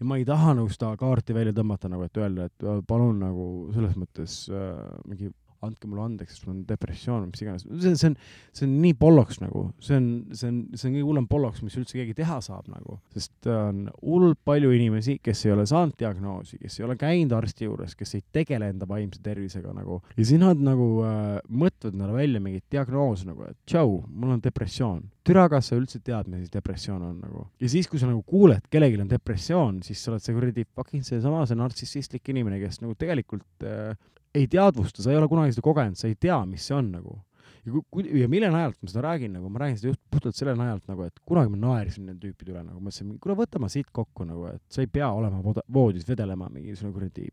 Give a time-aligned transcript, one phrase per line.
[0.00, 3.46] ja ma ei taha nagu seda kaarti välja tõmmata nagu, et öelda, et palun nagu
[3.74, 5.30] selles mõttes äh, mingi
[5.66, 8.16] andke mulle andeks, sest mul on depressioon või mis iganes, see, see on,
[8.56, 11.76] see on nii polloks nagu, see on, see on, see on kõige hullem polloks, mis
[11.80, 15.96] üldse keegi teha saab nagu, sest äh, on hullult palju inimesi, kes ei ole saanud
[16.00, 20.24] diagnoosi, kes ei ole käinud arsti juures, kes ei tegele enda vaimse tervisega nagu ja
[20.24, 25.02] siis nad nagu äh, mõtlevad endale välja mingit diagnoosi nagu, et tšau, mul on depressioon.
[25.26, 27.44] türa, kas sa üldse tead, mis depressioon on nagu?
[27.60, 31.04] ja siis, kui sa nagu kuuled, kellelgi on depressioon, siis sa oled see kuradi fucking
[31.06, 33.92] seesama, see nartsissistlik inimene, kes nagu tegelikult äh,
[34.34, 37.18] ei teadvusta, sa ei ole kunagi seda kogenud, sa ei tea, mis see on nagu.
[37.60, 40.54] ja kui, ja mille najalt ma seda räägin nagu, ma räägin seda just puhtalt selle
[40.56, 43.90] najalt nagu, et kunagi ma naersin nende tüüpide üle nagu, mõtlesin, kuule võta ma siit
[43.92, 47.26] kokku nagu, et sa ei pea olema voodis vedelema mingisugune kuradi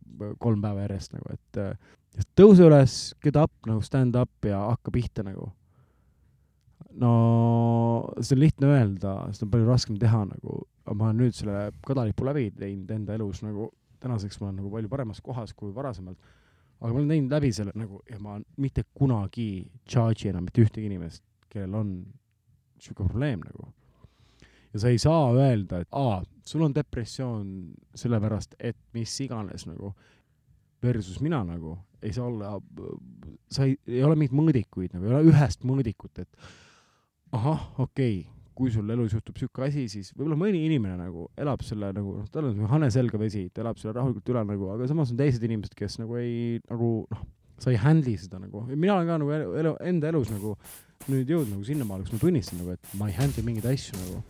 [0.44, 4.92] kolm päeva järjest nagu, et äh, tõuse üles, get up nagu stand up ja hakka
[4.92, 5.52] pihta nagu.
[6.98, 7.12] no
[8.20, 12.26] see on lihtne öelda, seda on palju raskem teha nagu, ma olen nüüd selle kadalipu
[12.28, 13.70] läbi teinud enda elus nagu,
[14.04, 16.20] tänaseks ma olen nagu palju paremas kohas kui varasemalt
[16.80, 19.50] aga ma olen teinud läbi selle nagu ja ma mitte kunagi
[19.90, 21.92] charge'i enam mitte ühtegi inimest, kellel on
[22.82, 23.72] sihuke probleem nagu.
[24.74, 27.50] ja sa ei saa öelda, et aa, sul on depressioon
[27.98, 29.94] sellepärast, et mis iganes nagu,
[30.84, 32.54] versus mina nagu ei saa olla,
[33.50, 36.50] sa ei, ei ole mingeid mõõdikuid nagu, ei ole ühest mõõdikut, et
[37.34, 41.62] ahah, okei okay,, kui sul elus juhtub sihuke asi, siis võib-olla mõni inimene nagu elab
[41.66, 44.90] selle nagu, noh, tal on hane selga vesi, ta elab selle rahulikult üle nagu, aga
[44.90, 47.24] samas on teised inimesed, kes nagu ei nagu noh,
[47.62, 50.56] sa ei handle'i seda nagu, mina olen ka nagu elu, elu, enda elus nagu
[51.08, 54.22] nüüd jõudnud nagu sinnamaale, kus ma tunnistan nagu, et ma ei handle'i mingeid asju nagu.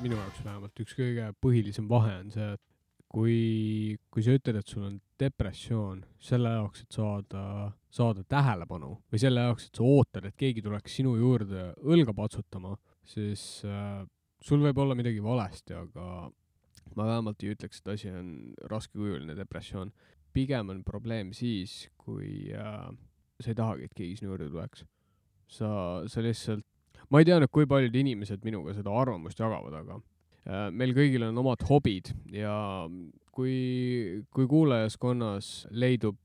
[0.00, 2.62] Minu jaoks vähemalt üks kõige põhilisem vahe on see, et
[3.10, 7.42] kui, kui sa ütled, et sul on depressioon selle jaoks, et saada,
[7.92, 12.76] saada tähelepanu või selle jaoks, et sa ootad, et keegi tuleks sinu juurde õlga patsutama,
[13.06, 14.04] siis äh,
[14.40, 16.30] sul võib olla midagi valesti, aga
[16.96, 18.32] ma vähemalt ei ütleks, et asi on
[18.70, 19.92] raskekujuline depressioon.
[20.32, 22.88] pigem on probleem siis, kui äh,
[23.40, 24.84] sa ei tahagi, et keegi sinu juurde tuleks.
[25.50, 25.68] sa,
[26.06, 26.66] sa lihtsalt
[27.10, 31.26] ma ei tea nüüd, kui paljud inimesed minuga seda arvamust jagavad, aga äh, meil kõigil
[31.26, 32.54] on omad hobid ja
[33.34, 36.18] kui, kui kuulajaskonnas leidub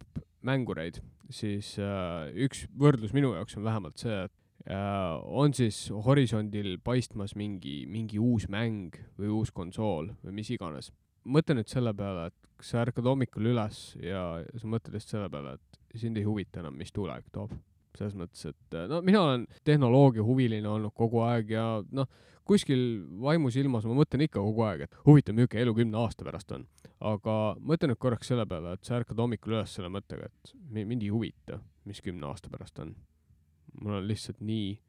[0.46, 1.01] mängureid,
[1.34, 7.34] siis äh, üks võrdlus minu jaoks on vähemalt see, et äh, on siis horisondil paistmas
[7.40, 10.94] mingi, mingi uus mäng või uus konsool või mis iganes.
[11.25, 15.31] mõtle nüüd selle peale, et kas sa ärkad hommikul üles ja sa mõtled just selle
[15.34, 17.56] peale, et sind ei huvita enam, mis tulevik toob
[18.00, 22.09] selles mõttes, et äh, no mina olen tehnoloogia huviline olnud kogu aeg ja noh,
[22.45, 22.81] kuskil
[23.22, 26.66] vaimusilmas ma mõtlen ikka kogu aeg, et huvitav, milline elu kümne aasta pärast on.
[27.05, 30.85] aga mõtle nüüd korraks selle peale, et sa ärkad hommikul üles selle mõttega, et mi-
[30.85, 32.95] mind ei huvita, mis kümne aasta pärast on.
[33.81, 34.79] mul on lihtsalt nii,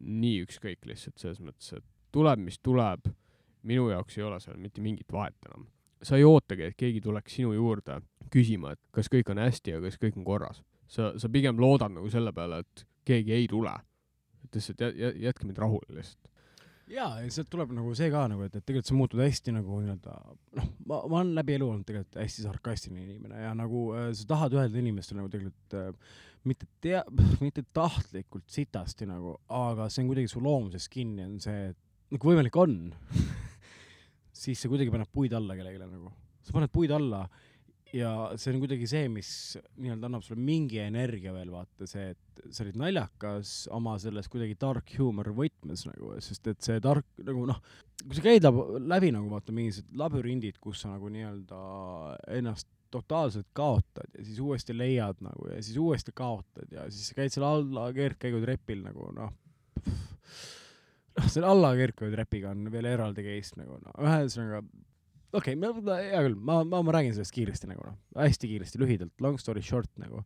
[0.00, 3.08] nii ükskõik lihtsalt selles mõttes, et tuleb, mis tuleb,
[3.66, 5.66] minu jaoks ei ole seal mitte mingit vahet enam.
[6.02, 9.80] sa ei ootagi, et keegi tuleks sinu juurde küsima, et kas kõik on hästi ja
[9.80, 13.74] kas kõik on korras sa, sa pigem loodad nagu selle peale, et keegi ei tule.
[14.46, 16.28] et lihtsalt jä- jä- jätke mind rahule lihtsalt.
[16.86, 19.80] jaa, ja sealt tuleb nagu see ka nagu, et, et tegelikult sa muutud hästi nagu
[19.82, 20.12] nii-öelda
[20.60, 24.28] noh, ma, ma olen läbi elu olnud tegelikult hästi sarkastiline inimene ja nagu äh, sa
[24.36, 25.90] tahad öelda inimestele nagu tegelikult äh,
[26.46, 27.02] mitte tea-,
[27.46, 31.78] mitte tahtlikult sitasti nagu, aga see on kuidagi su loomuses kinni, on see, et
[32.14, 32.76] no kui võimalik on,
[34.42, 36.12] siis sa kuidagi paned puid alla kellelegi nagu.
[36.46, 37.24] sa paned puid alla
[37.94, 39.30] ja see on kuidagi see, mis
[39.78, 44.56] nii-öelda annab sulle mingi energia veel, vaata see, et sa olid naljakas oma selles kuidagi
[44.60, 47.60] dark humor võtmes nagu, sest et see dark nagu noh,
[48.02, 48.48] kui sa käid
[48.90, 51.60] läbi nagu vaata mingisugused labürindid, kus sa nagu nii-öelda
[52.38, 57.34] ennast totaalselt kaotad ja siis uuesti leiad nagu ja siis uuesti kaotad ja siis käid
[57.34, 59.32] seal alla keerdkäigutrepil nagu noh,
[61.16, 64.62] noh selle alla keerdkäigutrepiga on veel eraldi case nagu noh, ühesõnaga
[65.36, 69.14] okei okay,, hea küll, ma, ma, ma räägin sellest kiiresti nagu noh, hästi kiiresti, lühidalt,
[69.24, 70.24] long story short nagu.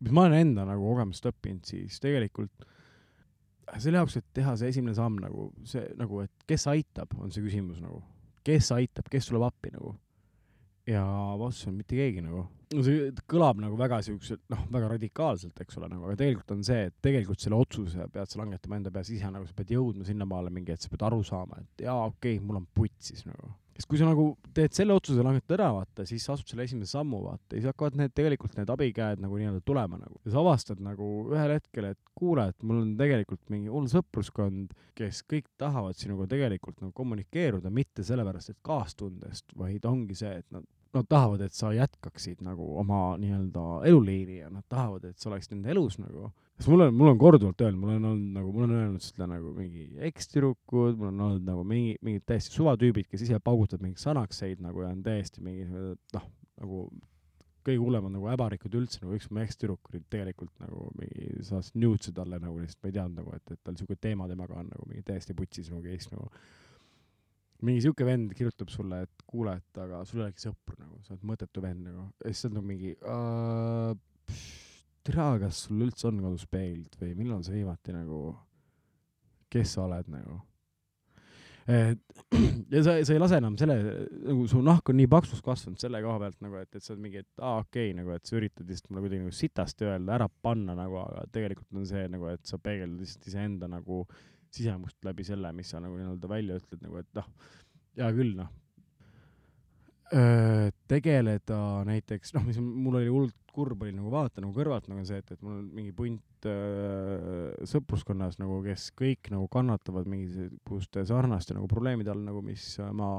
[0.00, 2.68] mis ma olen enda nagu kogemust õppinud, siis tegelikult
[3.78, 7.44] selle jaoks, et teha see esimene samm nagu see nagu, et kes aitab, on see
[7.44, 8.02] küsimus nagu.
[8.46, 9.94] kes aitab, kes tuleb appi nagu.
[10.88, 11.04] ja
[11.38, 12.46] vastus on mitte keegi nagu.
[12.74, 16.64] no see kõlab nagu väga siukselt, noh, väga radikaalselt, eks ole, nagu, aga tegelikult on
[16.66, 20.06] see, et tegelikult selle otsuse pead sa langetama enda peas ise nagu, sa pead jõudma
[20.08, 23.54] sinnamaale mingi, et sa pead aru saama, et jaa, okei okay,, mul on putsis nagu.
[23.80, 27.22] Sest kui sa nagu teed selle otsuse, langetad ära, vaata, siis astud selle esimese sammu,
[27.24, 30.20] vaata, ja siis hakkavad need tegelikult need abikäed nagu nii-öelda tulema nagu.
[30.26, 34.74] ja sa avastad nagu ühel hetkel, et kuule, et mul on tegelikult mingi hull sõpruskond,
[34.98, 40.46] kes kõik tahavad sinuga tegelikult nagu kommunikeeruda, mitte sellepärast, et kaastundest, vaid ongi see, et
[40.52, 45.28] nad Nad tahavad, et sa jätkaksid nagu oma nii-öelda eluliini ja nad tahavad, et sa
[45.30, 46.32] oleksid nende elus nagu.
[46.58, 49.28] sest mul on, mul on korduvalt öelnud, mul on olnud nagu, mul on öelnud seda
[49.30, 54.02] nagu mingi ekstüdrukud, mul on olnud nagu mingi, mingid täiesti suvatüübid, kes ise paugutavad mingeid
[54.02, 56.26] sanakseid nagu ja on täiesti mingi noh,
[56.58, 56.82] nagu
[57.66, 62.14] kõige hullemad nagu äbarikud üldse, nagu üks mu ekstüdruk oli tegelikult nagu mingi, saatis nudes'e
[62.16, 64.88] talle nagu lihtsalt, ma ei teadnud nagu, et, et tal siuke teema temaga on nagu
[64.88, 66.30] mingi täiesti putsis nagu case nagu.
[67.66, 71.14] Mingi siuke vend kirjutab sulle, et kuule, et aga sul ei olegi sõpru nagu, sa
[71.14, 72.94] oled mõttetu vend nagu, ja siis sa oled nagu mingi
[75.06, 78.22] tere, kas sul üldse on kodus peeglit või millal sa viimati nagu,
[79.52, 80.40] kes sa oled nagu?
[81.70, 82.00] et
[82.74, 83.76] ja sa, sa ei lase enam selle,
[84.24, 87.04] nagu su nahk on nii paksuks kasvanud selle koha pealt nagu, et, et sa oled
[87.04, 90.16] mingi, et aa okei okay,, nagu et sa üritad lihtsalt mulle kuidagi nagu sitasti öelda,
[90.16, 94.02] ära panna nagu, aga tegelikult on see nagu, et sa peegeldad lihtsalt iseenda nagu
[94.54, 97.28] sisemust läbi selle, mis sa nagu nii-öelda välja ütled nagu, et noh,
[97.98, 98.50] hea küll noh.
[100.90, 105.20] tegeleda näiteks noh, mis mul oli hullult kurb oli nagu vaata nagu kõrvalt nagu see,
[105.20, 111.56] et, et mul on mingi punt öö, sõpruskonnas nagu, kes kõik nagu kannatavad mingisuguste sarnaste
[111.56, 112.64] nagu probleemide all nagu, mis
[112.96, 113.10] ma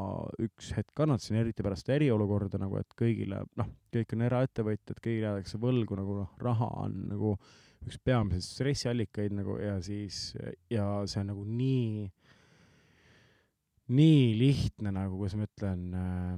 [0.42, 5.62] üks hetk kannatasin, eriti pärast eriolukorda nagu, et kõigile noh, kõik on eraettevõtjad, kõigile jäädakse
[5.62, 7.36] võlgu nagu noh, raha on nagu
[7.86, 10.34] üks peamiseid stressiallikaid nagu ja siis
[10.70, 12.10] ja see on nagu nii
[13.92, 16.36] nii lihtne nagu, kuidas ma ütlen äh,,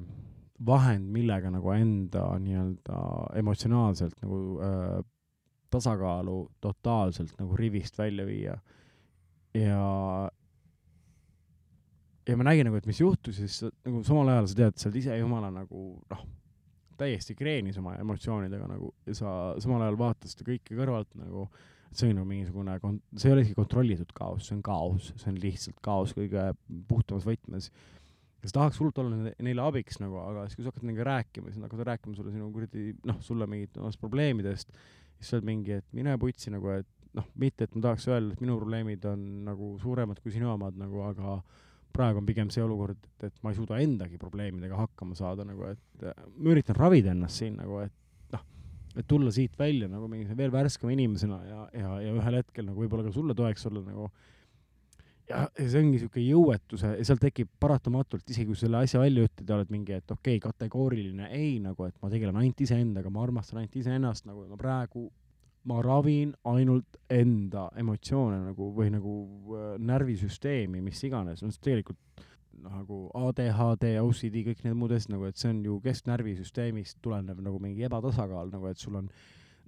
[0.66, 3.00] vahend, millega nagu enda nii-öelda
[3.40, 5.01] emotsionaalselt nagu äh,
[5.74, 8.57] tasakaalu totaalselt nagu rivist välja viia.
[9.54, 9.81] ja,
[12.28, 14.89] ja ma nägin nagu, et mis juhtus ja siis nagu samal ajal sa tead, sa
[14.89, 16.24] oled ise jumala nagu noh,
[17.04, 19.34] täiesti kreenis oma emotsioonidega nagu ja sa
[19.64, 21.48] samal ajal vaatad seda kõike kõrvalt nagu,
[21.92, 22.78] et see on nagu mingisugune
[23.18, 26.48] see ei ole isegi kontrollitud kaos, see on kaos, see on lihtsalt kaos kõige
[26.90, 27.70] puhtamas võtmes.
[28.42, 31.52] ja sa tahaks hullult olla neile abiks nagu, aga siis kui sa hakkad nendega rääkima,
[31.52, 34.74] siis nad hakkavad rääkima sulle sinu kuradi noh, sulle mingit omast probleemidest,
[35.18, 38.34] siis sa oled mingi, et mine putsi nagu, et noh, mitte et ma tahaks öelda,
[38.34, 41.38] et minu probleemid on nagu suuremad kui sinu omad nagu, aga
[41.94, 45.68] praegu on pigem see olukord, et, et ma ei suuda endagi probleemidega hakkama saada nagu,
[45.69, 48.45] et äh, ma üritan ravida ennast siin nagu, et noh,
[48.98, 52.84] et tulla siit välja nagu mingi veel värskema inimesena ja, ja, ja ühel hetkel nagu
[52.84, 54.12] võib-olla ka sulle toeks olla nagu.
[55.30, 59.24] Ja, ja see ongi siuke jõuetuse ja seal tekib paratamatult, isegi kui selle asja välja
[59.24, 63.12] ütled ja oled mingi, et okei okay,, kategooriline ei nagu, et ma tegelen ainult iseendaga,
[63.13, 65.07] ma armastan ainult iseennast nagu, ma praegu
[65.69, 69.13] ma ravin ainult enda emotsioone nagu või nagu
[69.56, 72.00] äh, närvisüsteemi, mis iganes, no see tegelikult
[72.63, 77.60] nagu ADHD, OCD, kõik need muud asjad nagu, et see on ju kesknärvisüsteemist tulenev nagu
[77.63, 79.10] mingi ebatasakaal nagu, et sul on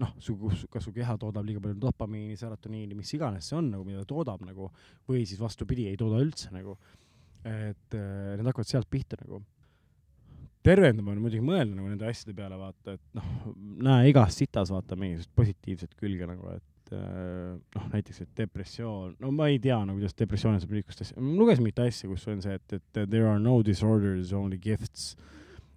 [0.01, 0.35] noh, su,
[0.71, 4.11] kas su keha toodab liiga palju dopamiini, serotoniini, mis iganes see on nagu, mida ta
[4.11, 4.69] toodab nagu,
[5.09, 6.77] või siis vastupidi, ei tooda üldse nagu.
[7.45, 9.43] et äh, need hakkavad sealt pihta nagu.
[10.65, 13.35] Tervendama on muidugi mõelda nagu nende asjade peale, vaata, et noh,
[13.85, 19.31] näe igas sitas vaata mingisugust positiivset külge nagu, et äh, noh, näiteks, et depressioon, no
[19.35, 22.43] ma ei tea nagu, kuidas depressiooni saab niisugust asja, ma lugesin mingit asja, kus on
[22.45, 25.13] see, et, et there are no disorders, only gifts.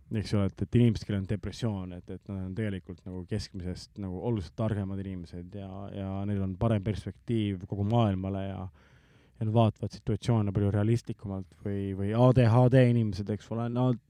[0.09, 3.99] Eks ole, et, et inimesed, kellel on depressioon, et, et nad on tegelikult nagu keskmisest
[4.00, 8.62] nagu oluliselt targemad inimesed ja, ja neil on parem perspektiiv kogu maailmale ja
[9.38, 14.00] ja nad vaatavad situatsioone palju realistlikumalt või, või ADHD inimesed, eks ole, nad,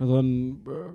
[0.00, 0.30] nad on
[0.68, 0.86] äh,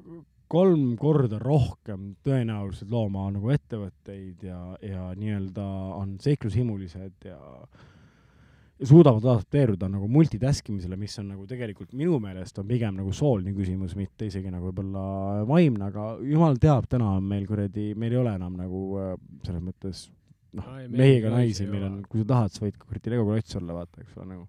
[0.48, 5.68] kolm korda rohkem tõenäoliselt looma nagu ettevõtteid ja, ja nii-öelda
[6.00, 7.40] on seiklushimulised ja
[8.78, 13.14] ja suudavad adapteeruda nagu multitask imisele, mis on nagu tegelikult minu meelest on pigem nagu
[13.16, 18.14] sooline küsimus, mitte isegi nagu võib-olla vaimne, aga jumal teab, täna on meil kuradi, meil
[18.14, 19.12] ei ole enam nagu äh,
[19.48, 20.06] selles mõttes
[20.58, 23.28] noh mehi ega naisi naisi, ei meil on, kui sa tahad, sa võid kuradi Lego
[23.32, 24.48] klots olla, vaata, eks ole, nagu.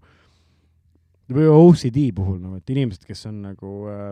[1.38, 4.10] või OCD puhul nagu, et inimesed, kes on nagu äh,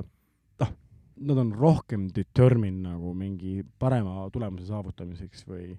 [1.17, 5.77] nad on rohkem determined nagu mingi parema tulemuse saavutamiseks või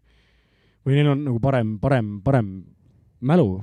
[0.87, 2.51] või neil on nagu parem, parem, parem
[3.19, 3.57] mälu,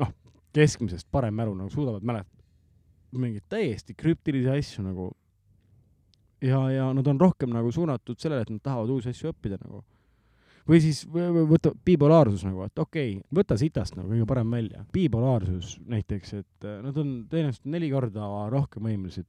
[0.00, 0.10] noh,
[0.56, 2.38] keskmisest parem mälu, nagu suudavad mäletada
[3.16, 5.06] mingeid täiesti krüptilisi asju nagu
[6.44, 9.84] ja, ja nad on rohkem nagu suunatud sellele, et nad tahavad uusi asju õppida nagu.
[10.68, 14.50] või siis võ- võ- võta bipolaarsus nagu, et okei okay,, võta sitast nagu kõige parem
[14.50, 14.84] välja.
[14.92, 19.26] bipolaarsus näiteks, et äh, nad on tõenäoliselt neli korda rohkem võimelised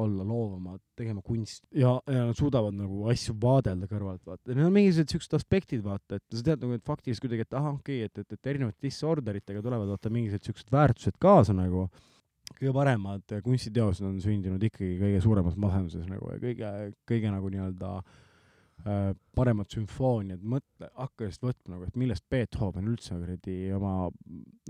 [0.00, 4.54] olla loovamad, tegema kunsti ja, ja nad suudavad nagu asju vaadelda kõrvalt, vaata.
[4.54, 7.76] Need on mingisugused siuksed aspektid, vaata, et sa tead nagu, et faktiliselt kuidagi, et ahah,
[7.76, 11.88] okei okay,, et, et, et erinevate disorder itega tulevad vaata mingisugused siuksed väärtused kaasa nagu.
[12.52, 16.72] kõige paremad kunstiteosed on sündinud ikkagi kõige suuremas masenduses nagu ja kõige,
[17.08, 23.14] kõige nagu nii-öelda äh, paremad sümfooniad, mõtle, hakka just võtma nagu, et millest Beethoven üldse
[23.14, 23.94] kuradi oma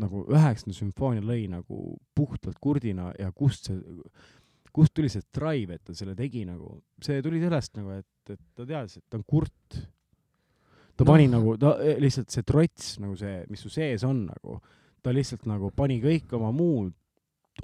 [0.03, 3.81] nagu üheksanda sümfoonia lõi nagu puhtalt kurdina ja kust see
[4.73, 8.41] kust tuli see drive, et ta selle tegi nagu, see tuli sellest nagu, et, et
[8.57, 9.81] ta teadis, et ta on kurt.
[10.97, 11.09] ta Noh.
[11.09, 14.59] pani nagu, ta eh, lihtsalt see trots nagu see, mis su sees on nagu,
[15.03, 16.95] ta lihtsalt nagu pani kõik oma muud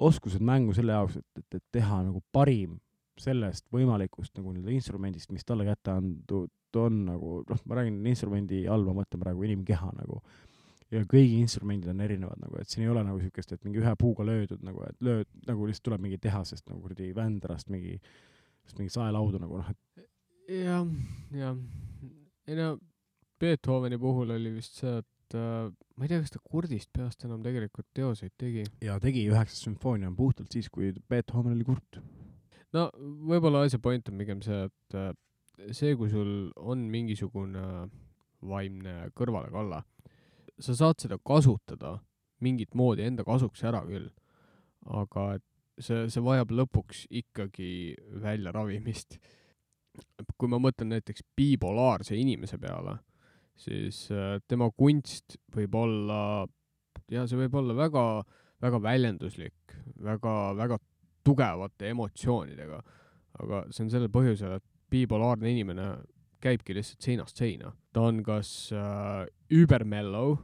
[0.05, 2.77] oskused mängu selle jaoks, et, et, et teha nagu parim
[3.19, 6.49] sellest võimalikust nagu nii-öelda instrumendist, mis talle kätte antud
[6.79, 10.21] on nagu, noh, ma räägin instrumendi all, ma mõtlen praegu inimkeha nagu.
[10.93, 13.93] Ja kõigi instrumendid on erinevad nagu, et siin ei ole nagu siukest, et mingi ühe
[13.99, 17.99] puuga löödud nagu, et lööd nagu lihtsalt tuleb mingi tehasest nagu kuradi Vändrast mingi,
[18.77, 20.07] mingi saelaudu nagu noh, et
[20.63, 20.87] jah,
[21.35, 21.61] jah.
[22.49, 22.73] ei no
[23.39, 27.43] Beethoveni puhul oli vist see, et äh, ma ei tea, kas ta kurdist peast enam
[27.45, 28.65] tegelikult teoseid tegi.
[28.83, 32.01] ja tegi üheksas sümfoonia on puhtalt siis, kui Beethoven oli kurt.
[32.75, 32.89] no
[33.29, 35.13] võib-olla asja point on pigem see, et äh,
[35.71, 37.63] see, kui sul on mingisugune
[38.49, 39.81] vaimne kõrvalekalle,
[40.59, 41.97] sa saad seda kasutada
[42.43, 44.09] mingit moodi enda kasuks ära küll,
[44.87, 45.45] aga et
[45.83, 47.71] see, see vajab lõpuks ikkagi
[48.23, 49.19] väljaravimist.
[50.39, 52.99] kui ma mõtlen näiteks bipolaarse inimese peale,
[53.59, 56.45] siis äh, tema kunst võib olla,
[57.11, 58.03] ja see võib olla väga,
[58.63, 60.77] väga väljenduslik, väga, väga
[61.25, 62.79] tugevate emotsioonidega.
[63.39, 65.89] aga see on sellel põhjusel, et bipolaarne inimene
[66.41, 67.73] käibki lihtsalt seinast seina.
[67.91, 70.37] ta on kas äh, übermellow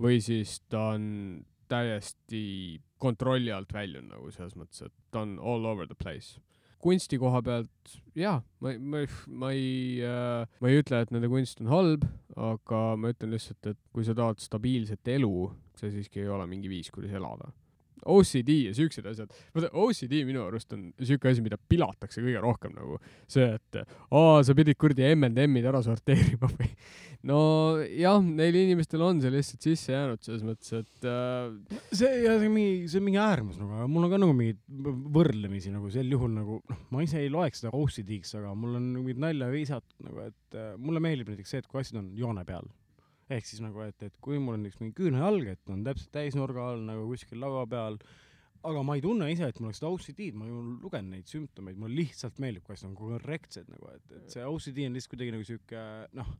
[0.00, 1.04] või siis ta on
[1.70, 6.40] täiesti kontrolli alt väljunud nagu selles mõttes, et ta on all over the place.
[6.80, 11.60] kunsti koha pealt jaa, ma, ma, ma ei äh,, ma ei ütle, et nende kunst
[11.60, 12.06] on halb,
[12.36, 16.72] aga ma ütlen lihtsalt, et kui sa tahad stabiilset elu, see siiski ei ole mingi
[16.72, 17.52] viis, kuidas elada.
[18.06, 22.74] OCD ja siuksed asjad, vaata OCD minu arust on siuke asi, mida pilatakse kõige rohkem
[22.76, 22.98] nagu
[23.30, 26.70] see, et aa, sa pidid kuradi M&M-id ära sorteerima või
[27.28, 27.40] no
[27.84, 32.54] jah, neil inimestel on see lihtsalt sisse jäänud selles mõttes, et äh, see see on
[32.54, 34.60] mingi, see on mingi äärmus nagu, aga mul on ka nagu mingeid
[35.16, 38.90] võrdlemisi nagu sel juhul nagu noh, ma ise ei loeks seda OCD-ks, aga mul on
[38.98, 42.44] mingit nalja visatud nagu, et äh, mulle meeldib näiteks see, et kui asjad on joone
[42.48, 42.68] peal.
[43.30, 46.66] Ehk siis nagu, et, et kui mul on näiteks mingi küünlajalg, et on täpselt täisnurga
[46.72, 47.98] all nagu kuskil laua peal,
[48.66, 51.78] aga ma ei tunne ise, et mul oleks seda OCD-d, ma ju lugen neid sümptomeid,
[51.80, 55.34] mulle lihtsalt meeldib, kui asjad on korrektsed nagu, et, et see OCD on lihtsalt kuidagi
[55.36, 55.84] nagu sihuke
[56.18, 56.32] noh,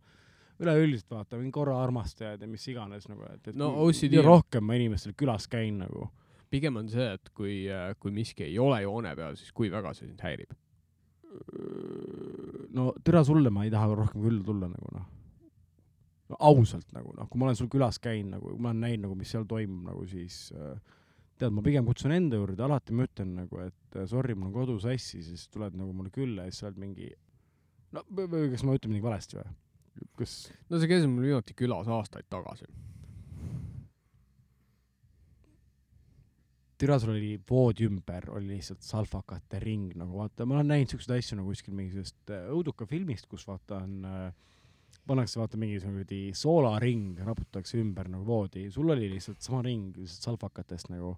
[0.61, 4.77] üleüldiselt vaata, mingi korra armastajad ja mis iganes nagu, et, et No OCD rohkem ma
[4.77, 6.11] inimestel külas käin nagu,
[6.53, 7.63] pigem on see, et kui,
[8.03, 10.53] kui miski ei ole joone peal, siis kui väga see sind häirib.
[12.75, 15.20] no türa sulle ma ei taha rohkem külla tulla nagu noh no,.
[16.39, 19.33] Ausalt nagu noh, kui ma olen sul külas käinud nagu, ma olen näinud nagu, mis
[19.35, 20.77] seal toimub nagu siis äh,
[21.41, 24.55] tead, ma pigem kutsun enda juurde, alati ma ütlen nagu, et äh, sorry, mul on
[24.59, 27.11] kodu sassi, siis tuled nagu mulle külla ja siis sa oled mingi
[27.97, 29.57] no või kas ma ütlen midagi valesti või?
[30.21, 30.37] kas
[30.71, 32.69] no sa käisid mul viimati külas aastaid tagasi.
[36.81, 41.19] türa sul oli voodi ümber oli lihtsalt salvakate ring nagu vaata, ma olen näinud siukseid
[41.19, 44.31] asju nagu kuskil mingisugusest äh, õuduka filmist, kus vaata on äh,
[45.07, 50.31] pannakse vaata mingisugune kuradi soolaring, raputatakse ümber nagu voodi, sul oli lihtsalt sama ring lihtsalt
[50.31, 51.17] salvakatest nagu.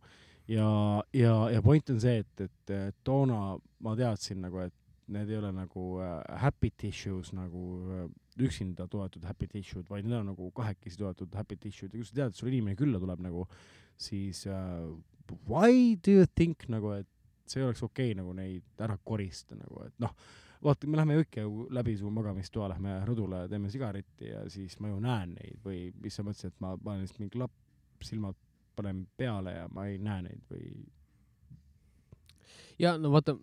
[0.51, 0.69] Ja,
[1.15, 4.75] ja, ja point on see, et, et toona ma teadsin nagu, et
[5.13, 7.63] need ei ole nagu äh, happy tissues nagu
[7.93, 8.09] äh,
[8.43, 11.93] üksinda toodetud happy tissue'd, vaid need on nagu kahekesi toodetud happy tissue'd.
[11.93, 13.47] Ja kui sa tead, et sul inimene külla tuleb nagu,
[14.01, 14.87] siis äh,
[15.49, 17.09] why do you think nagu, et
[17.51, 20.15] see oleks okei okay, nagu neid ära korista nagu, et noh,
[20.63, 24.93] vaata, me lähme kõik ju läbi su magamistoa, lähme rõdule, teeme sigareti ja siis ma
[24.93, 27.55] ju näen neid või mis sa mõtlesid, et ma panen lihtsalt mingi klapp,
[28.03, 28.39] silmad
[28.77, 30.71] panen peale ja ma ei näe neid või
[32.81, 33.35] ja no vaata,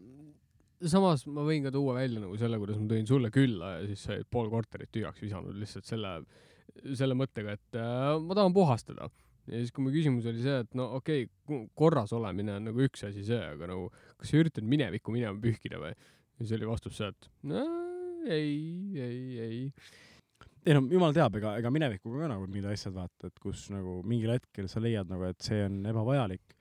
[0.90, 4.06] samas ma võin ka tuua välja nagu selle, kuidas ma tõin sulle külla ja siis
[4.06, 6.14] sa olid pool korterit tühjaks visanud lihtsalt selle,
[6.96, 9.10] selle mõttega, et äh, ma tahan puhastada.
[9.50, 12.86] ja siis, kui mu küsimus oli see, et no okei okay,, korras olemine on nagu
[12.86, 15.94] üks asi see, aga nagu kas sa üritad minevikku minema pühkida või?
[16.39, 17.63] Ja siis oli vastus see, et no,
[18.27, 18.53] ei,
[18.96, 19.60] ei, ei.
[20.65, 24.00] ei no jumal teab, ega, ega minevikuga ka nagu mingid asjad vaata, et kus nagu
[24.08, 26.55] mingil hetkel sa leiad nagu, et see on ebavajalik.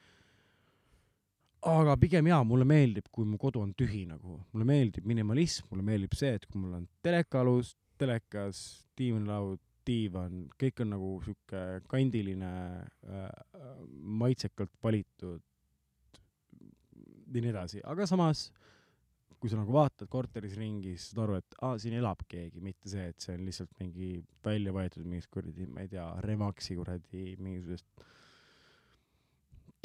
[1.69, 5.87] aga pigem jaa, mulle meeldib, kui mu kodu on tühi nagu, mulle meeldib minimalism, mulle
[5.87, 8.61] meeldib see, et kui mul on telekalus, telekas,
[8.99, 12.51] diivanilaud, diivan, kõik on nagu sihuke kandiline
[13.09, 13.29] äh,,
[14.21, 15.41] maitsekalt valitud
[17.33, 18.49] ja nii edasi, aga samas
[19.39, 22.91] kui sa nagu vaatad korteris ringi, siis saad aru, et aa, siin elab keegi, mitte
[22.91, 24.13] see, et see on lihtsalt mingi
[24.45, 28.07] välja võetud mingist kuradi, ma ei tea, Remaxi kuradi mingisugusest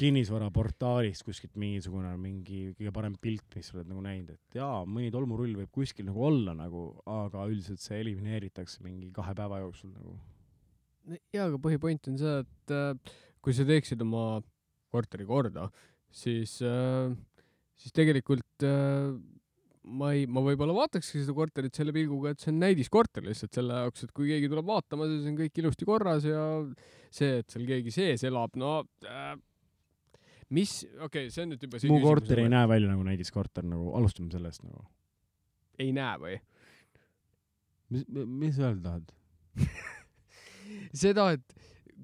[0.00, 5.12] kinnisvaraportaalist kuskilt mingisugune mingi kõige parem pilt, mis sa oled nagu näinud, et jaa, mõni
[5.14, 10.16] tolmurull võib kuskil nagu olla nagu, aga üldiselt see elimineeritakse mingi kahe päeva jooksul nagu.
[11.30, 14.42] jaa, aga põhipoint on see, et äh, kui sa teeksid oma
[14.90, 15.68] korteri korda,
[16.10, 17.14] siis äh,,
[17.78, 19.14] siis tegelikult äh,
[19.84, 23.80] ma ei, ma võib-olla vaatakski seda korterit selle pilguga, et see on näidiskorter lihtsalt selle
[23.84, 26.44] jaoks, et kui keegi tuleb vaatama, siis on kõik ilusti korras ja
[27.12, 29.34] see, et seal keegi sees elab, no äh,
[30.56, 33.66] mis, okei okay,, see on nüüd juba mu korter ei et näe välja nagu näidiskorter
[33.68, 34.86] nagu, alustame sellest nagu.
[35.82, 36.38] ei näe või?
[37.92, 39.14] mis, mis sa öelda tahad?
[41.04, 41.54] seda, et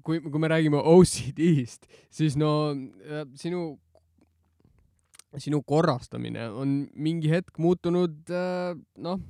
[0.05, 3.79] kui, kui me räägime OCD-st, siis no äh, sinu,
[5.39, 9.21] sinu korrastamine on mingi hetk muutunud äh, noh,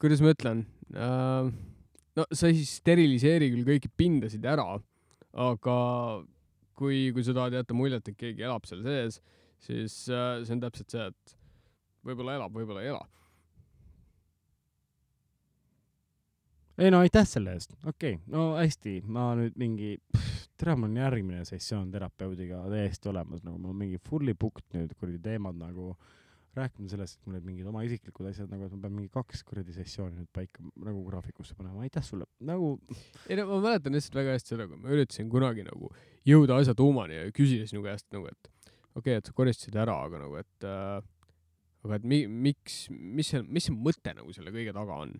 [0.00, 1.48] kuidas ma ütlen äh,,
[2.16, 4.68] no sa ei steriliseeri küll kõiki pindasid ära,
[5.36, 5.78] aga
[6.76, 9.20] kui, kui sa tahad jätta muljet, et keegi elab seal sees,
[9.64, 11.36] siis äh, see on täpselt see, et
[12.06, 13.04] võib-olla elab, võib-olla ei ela.
[16.76, 19.94] ei no aitäh selle eest, okei okay., no hästi, ma nüüd mingi,
[20.60, 24.94] tere, mul on järgmine sessioon terapeudiga täiesti olemas, nagu mul on mingi fully booked nüüd
[24.96, 25.94] kuradi teemad nagu
[26.56, 29.42] rääkima sellest, et mul olid mingid oma isiklikud asjad nagu, et ma pean mingi kaks
[29.44, 32.72] kuradi sessiooni nüüd paika nagu graafikusse panema, aitäh sulle, nagu
[33.28, 35.92] ei no ma mäletan lihtsalt väga hästi seda, kui ma üritasin kunagi nagu
[36.28, 38.50] jõuda asja tuumani ja küsida sinu käest nagu, et
[38.96, 41.04] okei okay,, et sa koristasid ära, aga nagu, et äh,
[41.84, 45.12] aga et mi-, miks, mis see, mis see mõte nagu selle kõige taga on?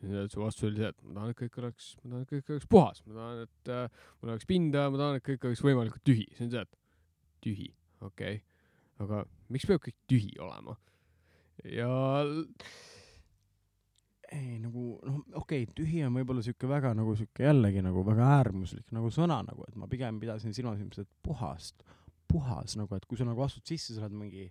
[0.00, 2.68] Su vastus oli see, et ma tahan, et kõik oleks, ma tahan, et kõik oleks
[2.70, 6.26] puhas, ma tahan, et äh, mul oleks pinda, ma tahan, et kõik oleks võimalikult tühi.
[6.36, 6.78] see on see, et
[7.44, 7.70] tühi,
[8.00, 8.44] okei okay.,
[9.02, 10.76] aga miks peab kõik tühi olema?
[11.66, 11.90] ja
[14.34, 18.26] ei nagu noh, okei okay,, tühi on võib-olla sihuke väga nagu sihuke jällegi nagu väga
[18.38, 21.82] äärmuslik nagu sõna nagu, et ma pigem pidasin silmas ilmselt puhast,
[22.30, 24.50] puhas nagu, et kui sa nagu astud sisse, sa oled mingi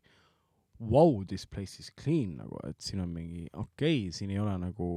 [0.79, 4.57] wow, this place is clean nagu, et siin on mingi okei okay,, siin ei ole
[4.61, 4.89] nagu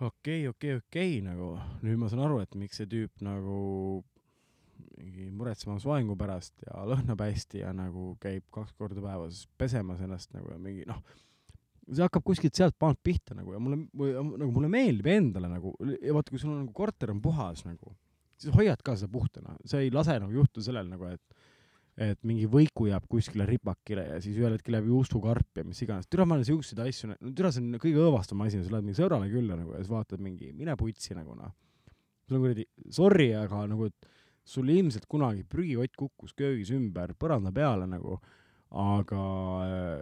[0.00, 1.54] okei, okei, okei nagu,
[1.84, 4.02] nüüd ma saan aru, et miks see tüüp nagu
[4.98, 10.32] mingi muretsema soengu pärast ja lõhnab hästi ja nagu käib kaks korda päevas pesemas ennast
[10.34, 11.00] nagu ja mingi noh,
[11.86, 16.14] see hakkab kuskilt sealt maalt pihta nagu ja mulle, nagu mulle meeldib endale nagu ja
[16.16, 17.94] vaata, kui sul on nagu korter on puhas nagu,
[18.40, 21.33] siis hoiad ka seda puhtana, sa ei lase nagu juhtuda sellel nagu, et
[21.94, 26.08] et mingi võiku jääb kuskile ripakile ja siis ühel hetkel jääb juustukarp ja mis iganes,
[26.10, 28.98] türa ma olen siukseid asju, no türa see on kõige õõvastavam asi, sa lähed mingi
[28.98, 31.54] sõbrale külla nagu ja siis vaatad mingi, mine putsi nagu noh.
[32.26, 34.10] sul on kuradi, sorry, aga nagu, et
[34.44, 38.18] sul ilmselt kunagi prügikott kukkus köögis ümber põranda peale nagu,
[38.74, 39.24] aga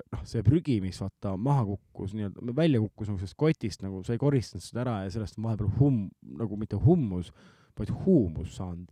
[0.00, 4.16] noh, see prügi, mis vaata maha kukkus, nii-öelda välja kukkus nagu sellest kotist nagu, sa
[4.16, 6.07] ei koristanud seda ära ja sellest on vahepeal hum-,
[6.40, 7.28] nagu mitte hummus,
[7.78, 8.88] vaid huumus saanud.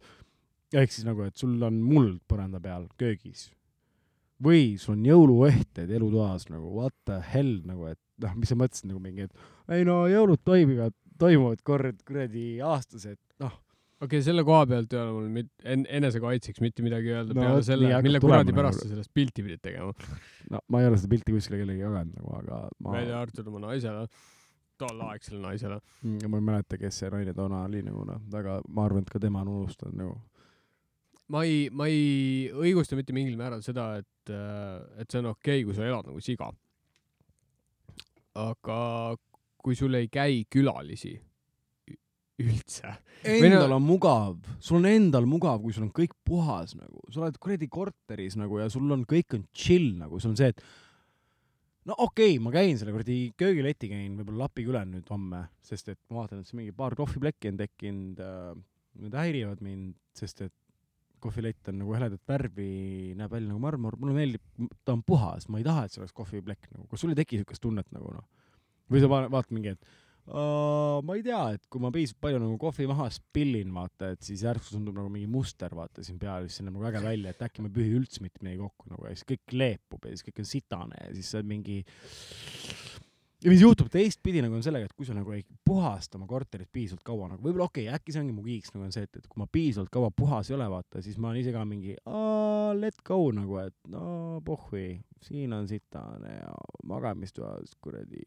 [0.74, 3.48] Ehk siis nagu, et sul on muld põranda peal köögis
[4.40, 8.88] või sul on jõuluõhted elutoas nagu what the hell nagu, et noh, mis sa mõtlesid
[8.90, 13.52] nagu mingi, et ei no jõulud toimivad, toimuvad kord kuradi aastas, et noh,
[14.00, 17.44] okei okay,, selle koha pealt ei ole mul mit-, en-, enesekaitseks mitte midagi öelda No
[17.44, 19.92] peale selle mille kuradi nagu- pärast sa sellest pilti pidid tegema.
[20.54, 23.66] no ma ei ole seda pilti kuskile kellelegi jaganud nagu, aga ma välja arvatud oma
[23.66, 24.06] naisele,
[24.80, 25.80] tolleaegsele naisele.
[26.00, 29.12] Mm, ma ei mäleta, kes see naine toona oli nagu noh, väga, ma arvan, et
[29.12, 30.16] ka tema on unustanud nagu.
[31.30, 34.32] Ma ei, ma ei õigusta mitte mingil määral seda, et,
[35.00, 36.50] et see on okei okay,, kui sa elad nagu siga.
[38.40, 38.78] aga
[39.60, 41.16] kui sul ei käi külalisi
[42.40, 46.72] üldse, Või no- Endal on mugav, sul on endal mugav, kui sul on kõik puhas
[46.78, 50.38] nagu, sa oled kuradi korteris nagu ja sul on kõik on chill nagu, sul on
[50.40, 50.62] see, et
[51.90, 56.00] no okei okay,, ma käin selle kuradi köögileti käin võib-olla Lapikülel nüüd homme, sest et
[56.08, 58.54] ma vaatan, et siin mingi paar kohviplekki on tekkinud äh,,
[59.04, 60.56] need häirivad mind, sest et
[61.22, 62.70] kohvilett on nagu heledat värvi,
[63.18, 64.44] näeb välja nagu marmor, mulle meeldib,
[64.84, 67.42] ta on puhas, ma ei taha, et see oleks kohviplekk nagu, kas sul ei teki
[67.42, 68.28] siukest tunnet nagu noh?
[68.90, 69.90] või sa va- vaatad mingi, et
[70.26, 74.26] uh, ma ei tea, et kui ma piisavalt palju nagu kohvi maha spillin, vaata, et
[74.26, 77.34] siis järsku tundub nagu mingi muster, vaata siin peal, siis see näeb nagu äge välja,
[77.34, 80.14] et äkki ma ei pühi üldse mitte midagi kokku nagu ja siis kõik leepub ja
[80.14, 81.78] siis kõik on sitane ja siis sa oled mingi
[83.44, 86.68] ja mis juhtub teistpidi nagu on sellega, et kui sa nagu ei puhasta oma korterit
[86.72, 89.16] piisavalt kaua nagu võib-olla okei okay,, äkki see ongi mu kiiks nagu on see, et,
[89.16, 91.96] et kui ma piisavalt kaua puhas ei ole, vaata, siis ma olen ise ka mingi
[92.80, 94.04] let go nagu, et no
[94.44, 94.88] pohhui,
[95.24, 96.52] siin on sitane ja
[96.90, 98.22] magamistoas kuradi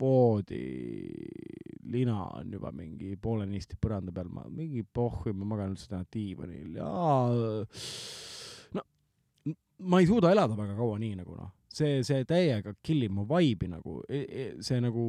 [0.00, 6.76] voodilina on juba mingi poolenisti põranda peal, ma mingi pohhui, ma magan üldse täna diivanil.
[6.76, 6.86] Ja
[8.76, 8.82] no
[9.86, 13.24] ma ei suuda elada väga kaua nii nagu noh, see, see täiega kill ib mu
[13.28, 13.98] vibe'i nagu,
[14.64, 15.06] see nagu,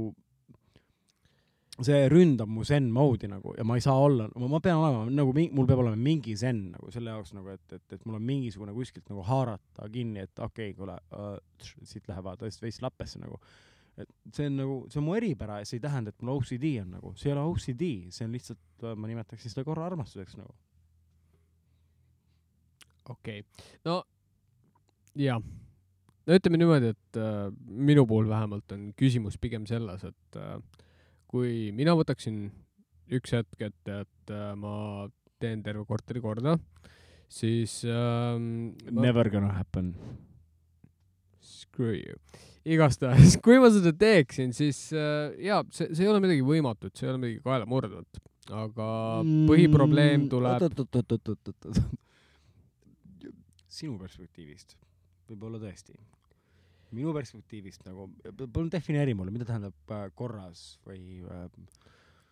[1.86, 5.34] see ründab mu zen mode'i nagu ja ma ei saa olla, ma pean olema nagu,
[5.36, 8.76] mul peab olema mingi zen nagu selle jaoks nagu, et, et, et mul on mingisugune
[8.76, 11.38] kuskilt nagu haarata kinni, et okei okay,, kuule uh,,
[11.88, 13.40] siit lähevad tõesti veits lappesse nagu.
[13.98, 16.72] et see on nagu, see on mu eripära ja see ei tähenda, et mul OCD
[16.82, 20.54] on nagu, see ei ole OCD, see on lihtsalt, ma nimetaksin seda korra armastuseks nagu.
[23.14, 24.02] okei okay., no
[25.18, 25.42] jah,
[26.28, 30.58] no ütleme niimoodi, et äh, minu puhul vähemalt on küsimus pigem selles, et äh,
[31.32, 32.48] kui mina võtaksin
[33.16, 35.08] üks hetk ette, et äh, ma
[35.40, 36.58] teen terve korteri korda,
[37.32, 39.94] siis ma, Never gonna happen.
[41.44, 42.16] screw you.
[42.68, 47.08] igastahes, kui ma seda teeksin, siis äh, jaa, see, see ei ole midagi võimatut, see
[47.08, 48.20] ei ole midagi kaelamurdvat,
[48.52, 48.90] aga
[49.48, 51.80] põhiprobleem tuleb, Mm, oot-oot-oot-oot-oot-oot.
[53.78, 54.76] sinu perspektiivist
[55.30, 55.96] võib-olla tõesti.
[56.96, 58.08] Minu perspektiivist nagu,
[58.46, 61.48] palun defineeri mulle, mida tähendab äh, korras või äh,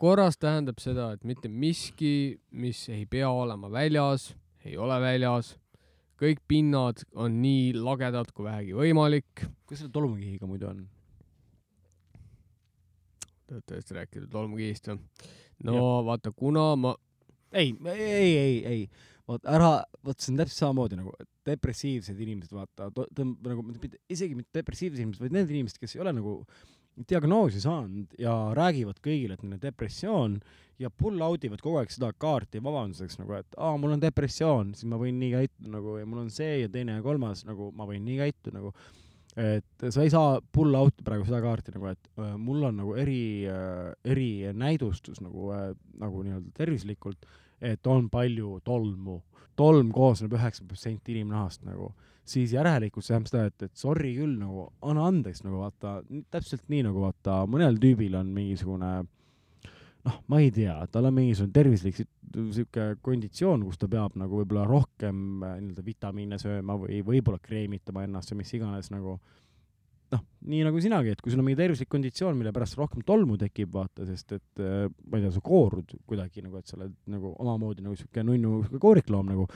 [0.01, 4.33] korras tähendab seda, et mitte miski, mis ei pea olema väljas,
[4.65, 5.53] ei ole väljas,
[6.19, 9.45] kõik pinnad on nii lagedad kui vähegi võimalik.
[9.65, 10.85] kuidas selle tolmukihiga muidu on?
[13.45, 15.01] Te olete tõesti rääkinud tolmukihist või?
[15.63, 16.05] no ja.
[16.07, 16.95] vaata, kuna ma,
[17.51, 18.89] ei, ei, ei, ei,
[19.29, 19.71] vot ära,
[20.05, 21.13] vot see on täpselt samamoodi nagu
[21.45, 23.65] depressiivsed inimesed, vaata, tõmb- nagu
[24.11, 26.39] isegi mitte depressiivsed inimesed, vaid need inimesed, kes ei ole nagu
[27.09, 30.37] diagnoosi saanud ja räägivad kõigile, et neil on depressioon
[30.79, 34.73] ja pull out ivad kogu aeg seda kaarti vabanduseks nagu, et aa, mul on depressioon,
[34.75, 37.71] siis ma võin nii käituda nagu ja mul on see ja teine ja kolmas nagu
[37.75, 38.73] ma võin nii käituda nagu.
[39.35, 42.93] et sa ei saa pull out'i praegu seda kaarti nagu, et äh, mul on nagu
[42.95, 47.27] eri äh,, erinäidustus nagu äh,, nagu nii-öelda tervislikult,
[47.61, 49.21] et on palju tolmu.
[49.55, 51.93] tolm koosneb üheksa protsenti inimnahast nagu,
[52.27, 56.01] siis järelikult see tähendab seda, et, et sorry küll nagu, anna andeks nagu vaata,
[56.33, 58.89] täpselt nii nagu vaata, mõnel tüübil on mingisugune
[60.05, 62.01] noh, ma ei tea, tal on mingisugune tervislik
[62.35, 68.03] sihuke konditsioon, kus ta peab nagu võib-olla rohkem äh, nii-öelda vitamiine sööma või võib-olla kreemitama
[68.05, 69.19] ennast või mis iganes nagu
[70.13, 73.37] noh, nii nagu sinagi, et kui sul on mingi tervislik konditsioon, mille pärast rohkem tolmu
[73.41, 76.95] tekib, vaata, sest et äh, ma ei tea, sa koorud kuidagi nagu, et sa oled
[77.11, 79.47] nagu omamoodi nagu sihuke nunnu koorikloom nagu,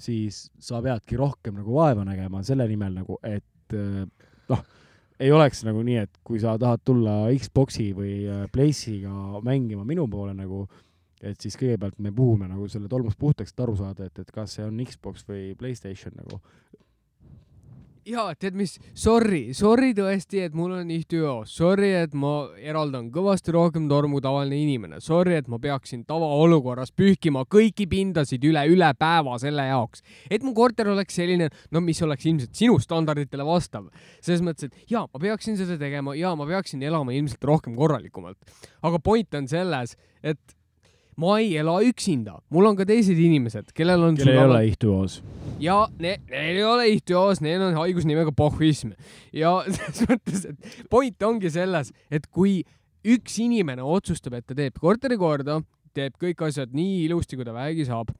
[0.00, 4.04] siis sa peadki rohkem nagu vaeva nägema selle nimel nagu, et äh,
[4.52, 4.64] noh,
[5.20, 10.06] ei oleks nagu nii, et kui sa tahad tulla Xbox'i või äh, Place'iga mängima minu
[10.10, 10.64] poole nagu,
[11.20, 14.56] et siis kõigepealt me puhume nagu selle tolmust puhtaks, et aru saada, et, et kas
[14.56, 16.40] see on Xbox või Playstation nagu.
[18.08, 23.54] jaa, tead mis, sorry, sorry tõesti, et mul on ihtüoos, sorry, et ma eraldan kõvasti
[23.54, 28.90] rohkem tormu kui tavaline inimene, sorry, et ma peaksin tavaolukorras pühkima kõiki pindasid üle, üle
[28.98, 33.90] päeva selle jaoks, et mu korter oleks selline, no mis oleks ilmselt sinu standarditele vastav.
[34.20, 38.38] selles mõttes, et jaa, ma peaksin seda tegema ja ma peaksin elama ilmselt rohkem korralikumalt.
[38.82, 40.40] aga point on selles, et
[41.16, 45.22] ma ei ela üksinda, mul on ka teised inimesed, kellel on kellel ei ole ihtuoos.
[45.62, 48.94] Ja ne, neil ei ole ihtüoos, neil on haigus nimega pohhuism
[49.36, 52.60] ja selles mõttes, et point ongi selles, et kui
[53.06, 55.60] üks inimene otsustab, et ta teeb korteri korda,
[55.96, 58.12] teeb kõik asjad nii ilusti, kui ta vähegi saab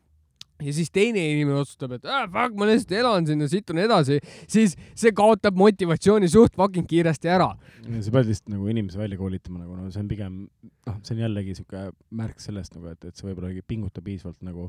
[0.64, 4.18] ja siis teine inimene otsustab, et ah, fuck, ma lihtsalt elan siin ja situn edasi,
[4.50, 7.50] siis see kaotab motivatsiooni suht fucking kiiresti ära.
[7.86, 10.40] sa pead lihtsalt nagu inimese välja koolitama nagu, no see on pigem,
[10.88, 11.86] noh, see on jällegi sihuke
[12.22, 14.68] märk sellest nagu, et, et sa võib-olla ei pinguta piisavalt nagu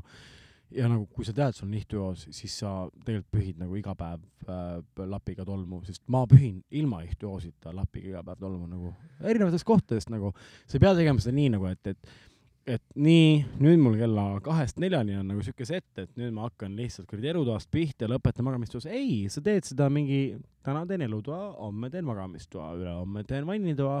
[0.76, 2.72] ja nagu kui sa tead, sul on ihtüoos, siis sa
[3.04, 8.26] tegelikult pühid nagu iga päev äh, lapiga tolmu, sest ma pühin ilma ihtüoosita lapiga iga
[8.26, 10.32] päev tolmu nagu erinevatest kohtadest nagu,
[10.66, 12.14] sa ei pea tegema seda nii nagu, et, et
[12.62, 16.76] et nii, nüüd mul kella kahest neljani on nagu siuke set, et nüüd ma hakkan
[16.78, 18.86] lihtsalt kuradi elutoast pihta ja lõpetan magamistoas.
[18.86, 23.98] ei, sa teed seda mingi, täna teen elutoa, homme teen magamistoa, ülehomme teen vannitoa,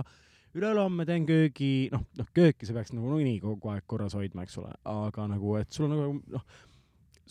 [0.58, 4.58] ülehomme teen köögi, noh, noh kööki sa peaks nagu nii kogu aeg korras hoidma, eks
[4.60, 6.44] ole, aga nagu, et sul on nagu noh,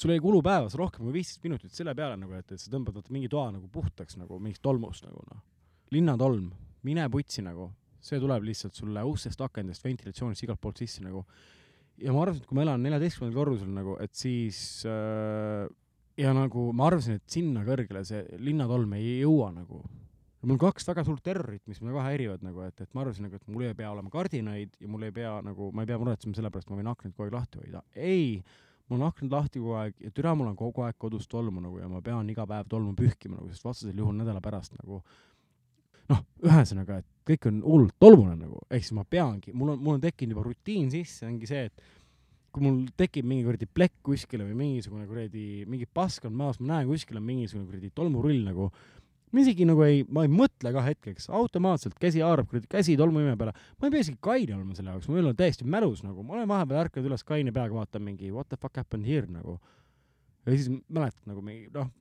[0.01, 2.97] sul ei kulu päevas rohkem kui viisteist minutit selle peale nagu, et, et sa tõmbad
[2.97, 5.43] vaata mingi toa nagu puhtaks nagu mingist tolmust nagu noh.
[5.93, 6.49] linnatolm,
[6.87, 7.69] mine putsi nagu,
[8.01, 11.25] see tuleb lihtsalt sulle ustest, akendest, ventilatsioonist igalt poolt sisse nagu.
[12.01, 15.67] ja ma arvasin, et kui ma elan neljateistkümnendal korrusel nagu, et siis äh,
[16.17, 19.83] ja nagu ma arvasin, et sinna kõrgele see linnatolm ei jõua nagu.
[20.41, 23.27] Mul on kaks väga suurt terrorit, mis mulle ka häirivad nagu, et, et ma arvasin
[23.27, 25.99] nagu, et mul ei pea olema kardinaid ja mul ei pea nagu, ma ei pea
[26.01, 27.83] muretsema selle pärast, ma võin aknaid kogu aeg lahti hoida.
[27.95, 28.41] ei,
[28.89, 31.79] mul on aknad lahti kogu aeg ja türa, mul on kogu aeg kodus tolmu nagu
[31.79, 35.03] ja ma pean iga päev tolmu pühkima nagu, sest vastasel juhul nädala pärast nagu
[36.11, 39.97] noh, ühesõnaga, et kõik on hullult tolmune nagu, ehk siis ma peangi, mul on, mul
[39.99, 41.83] on tekkinud juba rutiin sisse, ongi see, et
[42.51, 46.73] kui mul tekib mingi kuradi plekk kuskile või mingisugune kuradi, mingi pask on maas, ma
[46.73, 48.67] näen kuskil on mingisugune kuradi tolmurull nagu,
[49.31, 53.37] ma isegi nagu ei, ma ei mõtle ka hetkeks, automaatselt käsi haarab kuradi käsi tolmuime
[53.39, 56.37] peale, ma ei pea isegi kaine olema selle jaoks, mul on täiesti mälus nagu, ma
[56.37, 59.59] olen vahepeal ärkanud üles kaine peaga, vaatan mingi what the fuck happened here nagu.
[60.45, 61.91] ja siis mäletad nagu mingi noh,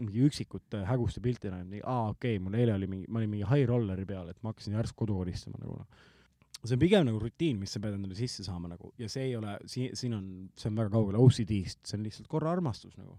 [0.00, 3.34] mingi üksikute häguste pilti näen, nii aa okei okay,, mul eile oli mingi, ma olin
[3.34, 6.06] mingi high rolleri peal, et ma hakkasin järsku kodu koristama nagu noh.
[6.60, 9.34] see on pigem nagu rutiin, mis sa pead endale sisse saama nagu ja see ei
[9.36, 10.30] ole, siin, siin on,
[10.60, 13.18] see on väga kaugel OCD-st, see on lihtsalt korra armastus nagu.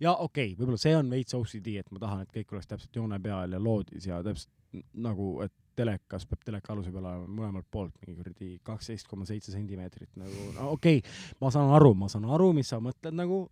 [0.00, 2.96] Ja okei okay,, võib-olla see on veits OCD, et ma tahan, et kõik oleks täpselt
[2.96, 4.50] joone peal ja loodis ja täpselt
[4.94, 9.52] nagu, et telekas peab teleka aluse peal olema mõlemalt poolt mingi kuradi kaksteist koma seitse
[9.54, 13.44] sentimeetrit nagu, no okei okay,, ma saan aru, ma saan aru, mis sa mõtled nagu,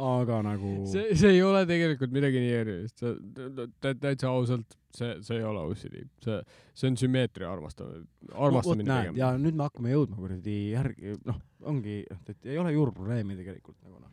[0.00, 5.38] aga nagu see, see ei ole tegelikult midagi nii erilist, see, täitsa ausalt, see, see
[5.38, 6.40] ei ole OCD, see,
[6.74, 8.98] see on sümmeetria armastamine, armastamine no,.
[9.02, 9.20] pigem.
[9.20, 14.00] ja nüüd me hakkame jõudma kuradi järgi, noh, ongi, et ei ole juurprobleemi tegelikult nagu
[14.00, 14.10] noh.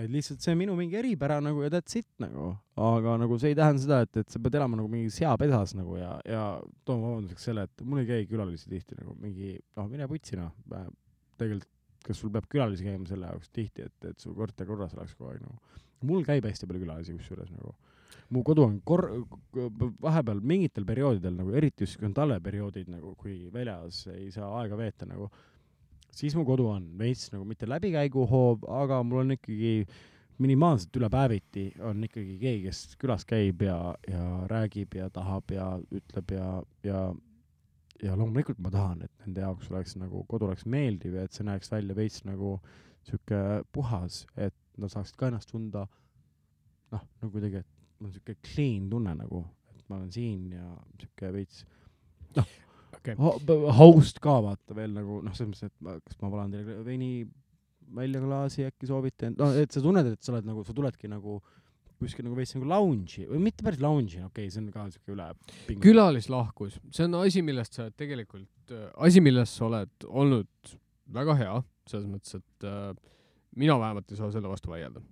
[0.00, 3.52] Et lihtsalt see on minu mingi eripära nagu ja that's it nagu, aga nagu see
[3.52, 6.46] ei tähenda seda, et, et sa pead elama nagu mingi seapesas nagu ja, ja
[6.88, 10.54] toon vabanduseks selle, et mul ei käi külalisi tihti nagu mingi, noh, mine putsi noh,
[11.36, 11.68] tegelikult
[12.06, 15.30] kas sul peab külalisi käima selle jaoks tihti, et, et su korter korras oleks kogu
[15.30, 15.80] aeg nagu.
[16.08, 17.74] mul käib hästi palju külalisi kusjuures nagu.
[18.32, 19.10] mu kodu on kor-,
[20.02, 24.78] vahepeal mingitel perioodidel nagu, eriti just kui on talveperioodid nagu, kui väljas ei saa aega
[24.78, 25.30] veeta nagu,
[26.12, 29.74] siis mu kodu on veits nagu mitte läbikäiguhoov, aga mul on ikkagi
[30.42, 33.76] minimaalselt üle päeviti on ikkagi keegi, kes külas käib ja,
[34.08, 36.48] ja räägib ja tahab ja ütleb ja,
[36.86, 37.02] ja
[38.02, 41.46] ja loomulikult ma tahan, et nende jaoks oleks nagu kodu oleks meeldiv ja et see
[41.46, 42.56] näeks välja veits nagu
[43.06, 45.86] sihuke puhas, et nad saaksid ka ennast tunda.
[46.92, 50.66] Noh, nagu kuidagi, et mul on sihuke clean tunne nagu, et ma olen siin ja
[50.98, 51.62] sihuke veits
[53.02, 56.54] okei, ho- host ka vaata veel nagu noh, selles mõttes, et ma, kas ma valan
[56.54, 57.12] teile veini
[57.92, 61.40] välja klaasi äkki soovite, no et sa tunned, et sa oled nagu, sa tuledki nagu
[62.02, 65.14] kuskil nagu veits nagu lounge'i või mitte päris lounge'i, okei okay,, see on ka siuke
[65.14, 65.28] üle.
[65.82, 70.72] külalislahkus, see on asi, millest sa oled tegelikult, asi, milles sa oled olnud
[71.12, 71.58] väga hea,
[71.90, 72.94] selles mõttes, et äh,
[73.58, 75.02] mina vähemalt ei saa selle vastu vaielda.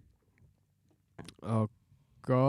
[1.42, 2.42] aga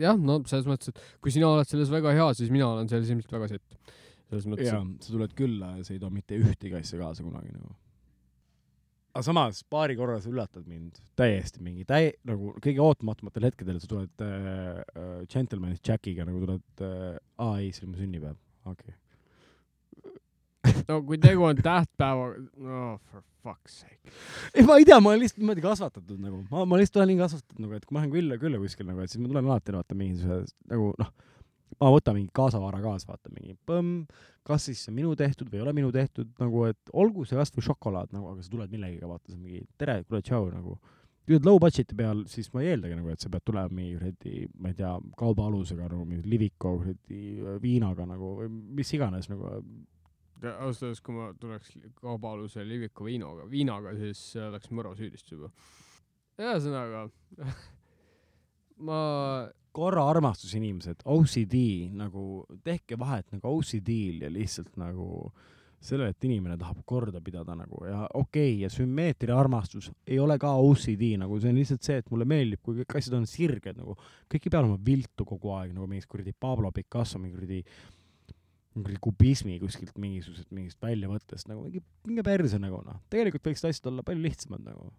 [0.00, 3.10] jah, no selles mõttes, et kui sina oled selles väga hea, siis mina olen selles
[3.12, 3.96] ilmselt väga sitt.
[4.30, 7.52] Selles mõttes, jaa, sa tuled külla ja sa ei too mitte ühtegi asja kaasa kunagi
[7.54, 7.72] nagu.
[9.10, 13.90] aga samas paari korra sa üllatad mind täiesti mingi täi-, nagu kõige ootamatumatel hetkedel sa
[13.90, 18.38] tuled äh, äh, Gentleman's Jackiga nagu tuled äh,, aa ei, see oli mu sünnipäev,
[18.70, 18.98] okei okay..
[20.88, 24.12] no kui tegu on tähtpäevaga, no for fuck's sake.
[24.54, 27.20] ei, ma ei tea, ma olen lihtsalt niimoodi kasvatatud nagu, ma, ma lihtsalt olen nii
[27.22, 29.74] kasvatatud nagu, et kui ma lähen külla, külla kuskil nagu, et siis ma tulen alati
[29.76, 31.12] vaata mingisuguse nagu noh,
[31.78, 34.06] ma võtan mingi kaasavara kaasa, vaata mingi põmm,
[34.46, 37.38] kas siis see on minu tehtud või ei ole minu tehtud nagu, et olgu see
[37.38, 40.78] kasvõi šokolaad nagu, aga sa tuled millegagi, vaata, see on mingi tere, kuule, tšau nagu.
[41.26, 43.98] kui oled low budget'i peal, siis ma ei eeldagi nagu, et sa pead tulema mingi
[43.98, 47.20] kuradi, ma ei tea, kaubaalusega nagu mingi Liviko kuradi
[47.62, 49.52] viinaga nagu või mis iganes nagu.
[50.40, 55.52] ausalt öeldes, kui ma tuleks kaubaaluse Liviku viinoga, viinaga, siis see oleks mõrvasüüdistus juba.
[56.40, 57.06] ühesõnaga,
[58.88, 59.00] ma
[59.72, 61.56] korra armastus inimesed, OCD
[61.96, 65.30] nagu, tehke vahet nagu OCD-l ja lihtsalt nagu
[65.80, 70.36] sellele, et inimene tahab korda pidada nagu ja okei okay,, ja sümmeetria armastus ei ole
[70.40, 73.78] ka OCD nagu see on lihtsalt see, et mulle meeldib, kui kõik asjad on sirged
[73.80, 73.96] nagu,
[74.30, 77.62] kõik ei pea olema viltu kogu aeg nagu mingist kuradi Pablo Picasso mingi kuradi
[78.76, 83.90] mingi kubismi kuskilt mingisugusest mingist väljavõttest nagu mingi, minge perse nagu noh, tegelikult võiksid asjad
[83.90, 84.90] olla palju lihtsamad nagu,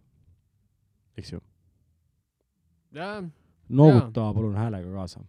[1.22, 1.44] eks ju.
[2.98, 3.22] jah,
[3.72, 5.24] nooguta palun häälega kaasa.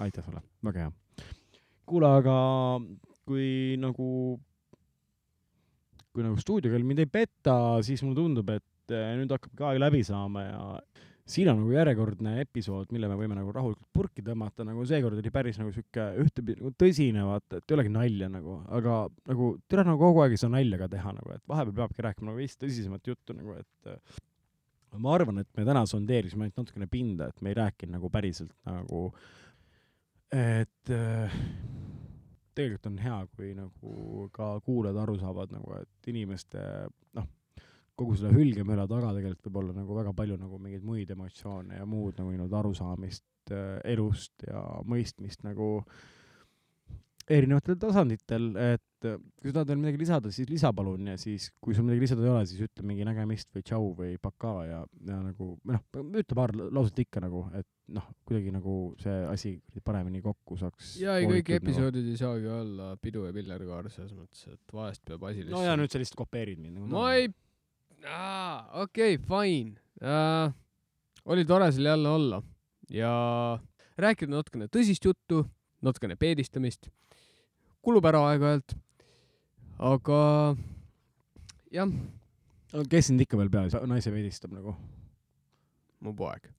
[0.00, 0.92] Aitäh sulle, väga hea.
[1.86, 2.36] kuule, aga
[3.28, 4.08] kui nagu,
[6.12, 9.82] kui nagu stuudiokell mind ei peta, siis mulle tundub, et eh, nüüd hakkab ka aeg
[9.82, 10.62] läbi saama ja
[11.28, 15.32] siin on nagu järjekordne episood, mille me võime nagu rahulikult purki tõmmata, nagu seekord oli
[15.32, 18.98] päris nagu sihuke ühtepidi nagu tõsine, vaata, et ei olegi nalja nagu, aga
[19.30, 22.30] nagu tere nagu kogu aeg ei saa nalja ka teha nagu, et vahepeal peabki rääkima
[22.30, 24.20] nagu veits tõsisemat juttu nagu, et
[24.98, 28.52] ma arvan, et me täna sondeerisime ainult natukene pinda, et me ei rääkinud nagu päriselt
[28.68, 29.06] nagu
[30.34, 31.38] et äh,
[32.54, 36.62] tegelikult on hea, kui nagu ka kuulajad aru saavad nagu, et inimeste
[37.18, 37.28] noh,
[37.94, 41.86] kogu selle hülgemüra taga tegelikult võib olla nagu väga palju nagu mingeid muid emotsioone ja
[41.86, 45.68] muud nagu nii-öelda arusaamist äh, elust ja mõistmist nagu
[47.30, 51.48] erinevatel tasanditel, et äh, kui sa tahad veel midagi lisada, siis lisa palun ja siis,
[51.62, 54.80] kui sul midagi lisada ei ole, siis ütle mingi nägemist või tšau või pakaa ja,
[55.08, 60.20] ja nagu noh, ütle paar lauset ikka nagu, et noh, kuidagi nagu see asi paremini
[60.24, 61.60] kokku saaks ja ei, kõik nagu.
[61.60, 65.76] episoodid ei saagi olla pidu ja pillerkaar selles mõttes, et vahest peab asi no ja
[65.80, 67.30] nüüd sa lihtsalt kopeerid mind nagu ma ei,
[68.84, 70.52] okei, fine uh,.
[71.24, 72.42] oli tore seal jälle olla
[72.92, 73.14] ja
[74.00, 75.44] rääkida natukene tõsist juttu,
[75.84, 76.88] natukene peedistamist,
[77.84, 78.74] kulub ära aeg-ajalt,
[79.92, 80.18] aga
[81.74, 81.94] jah,
[82.90, 84.74] kes sind ikka veel peale naise veidistab nagu
[86.04, 86.50] mu poeg.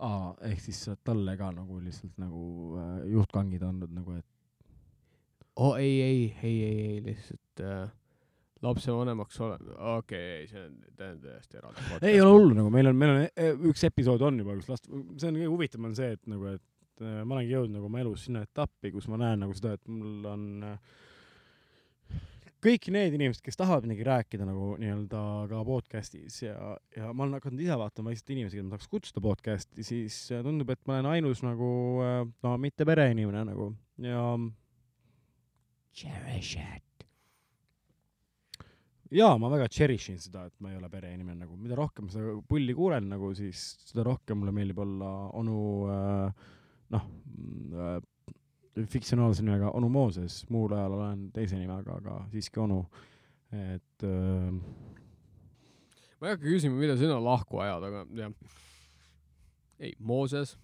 [0.00, 2.42] aa ehk siis sa oled talle ka nagu lihtsalt nagu
[2.80, 4.26] äh, juhtkangid andnud nagu et
[5.60, 7.90] oh ei, ei, ei, ei, ei lihtsalt äh,
[8.64, 11.84] lapsevanemaks ole-, okei okay,, ei see on täiesti eraldi.
[12.02, 14.88] ei ole hullu nagu meil on meil on e- üks episood on juba kus last
[14.88, 16.64] see on kõige huvitavam on see et nagu et
[17.04, 19.90] äh, ma olengi jõudnud nagu oma elus sinna etappi kus ma näen nagu seda et
[19.90, 20.96] mul on äh,
[22.60, 26.56] kõik need inimesed kes tahavad midagi rääkida nagu nii-öelda ka podcast'is ja
[26.96, 30.44] ja ma olen hakanud ise vaatama lihtsalt inimesi keda ma tahaks kutsuda podcast'i siis äh,
[30.46, 31.70] tundub et ma olen ainus nagu
[32.44, 33.72] no mitte pereinimene nagu
[34.04, 34.24] ja
[35.94, 36.84] cherish it.
[39.10, 42.14] Jaa, ma väga cherish in seda, et ma ei ole pereinimene nagu, mida rohkem ma
[42.14, 45.10] seda pulli kuulen nagu, siis seda rohkem mulle meeldib olla
[45.40, 45.56] onu
[45.90, 46.44] äh,
[46.90, 47.06] noh
[47.74, 48.00] äh,,
[48.86, 52.84] fiktsionaalse nimega onu Mooses, muul ajal olen teise nimega, aga siiski onu.
[53.50, 54.50] et äh,
[56.20, 58.34] ma ei hakka küsima, mida sina lahku ajad, aga jah.
[59.80, 60.56] ei, Mooses,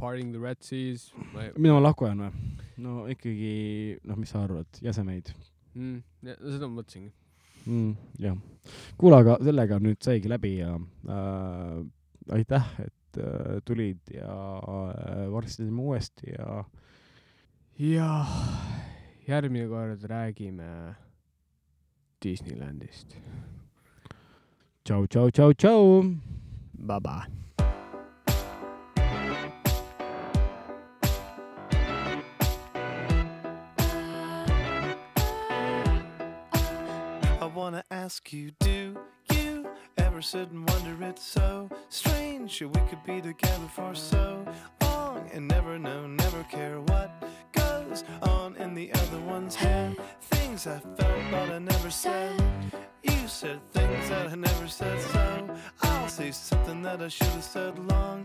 [0.00, 2.48] Parting the Red Seas, ma ei mida ma lahku ajan või?
[2.82, 3.52] no ikkagi,
[4.04, 5.30] noh, mis sa arvad, jäsemeid
[5.76, 7.12] mm,, seda ma mõtlesingi.
[7.64, 7.94] mm,?
[8.26, 8.40] jah.
[8.98, 11.78] kuule, aga sellega nüüd saigi läbi ja äh,
[12.40, 12.94] aitäh, et
[13.64, 16.64] tulid ja äh, varsti teeme uuesti ja
[17.78, 18.26] ja
[19.28, 20.94] järgmine kord räägime
[22.24, 23.16] Disneylandist.
[24.84, 26.02] tšau, tšau, tšau, tšau.
[26.78, 27.26] Bye bye.
[37.40, 38.96] I wanna ask you, do
[40.16, 44.46] ever sit and wonder it's so strange that we could be together for so
[44.80, 49.94] long and never know, never care what goes on in the other one's head?
[50.22, 52.32] Things I felt but I never said.
[53.02, 57.44] You said things that I never said, so I'll say something that I should have
[57.44, 58.24] said long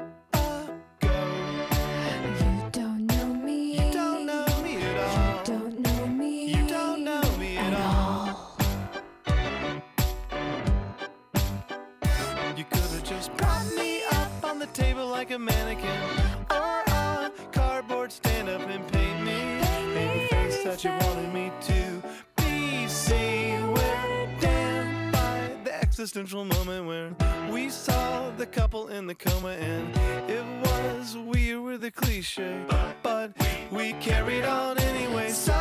[26.02, 29.96] existential moment where We saw the couple in the coma and
[30.28, 32.66] It was we were the cliche
[33.04, 33.38] But
[33.72, 35.30] we carried on anyway.
[35.30, 35.54] So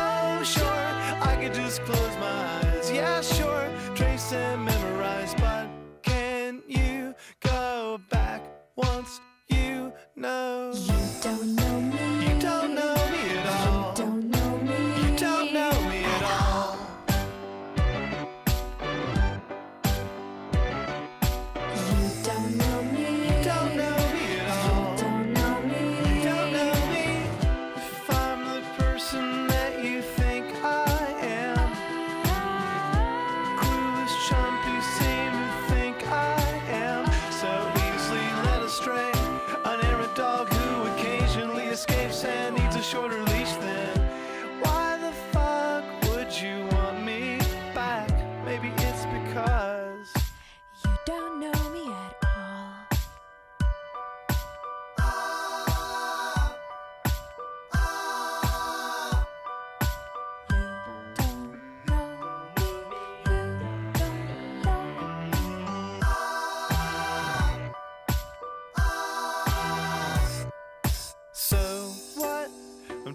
[0.43, 0.65] sure,
[1.29, 2.91] I could just close my eyes.
[2.91, 5.67] Yeah, sure, trace and memorize But
[6.01, 8.41] can you go back
[8.75, 10.71] once you know?
[10.73, 11.70] You don't know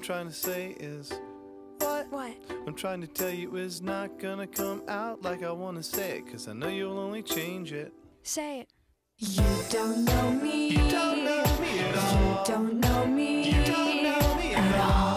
[0.06, 1.12] trying to say is
[1.80, 2.36] what what?
[2.64, 6.30] I'm trying to tell you is not gonna come out like I wanna say it,
[6.30, 7.92] cause I know you'll only change it.
[8.22, 8.68] Say it.
[9.18, 10.68] You don't know me.
[10.68, 12.38] You don't know me at all.
[12.38, 13.50] You don't know me.
[13.50, 15.15] You don't know me at all.